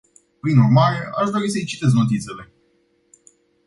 [0.41, 2.53] Prin urmare, aș dori să îi citesc notițele.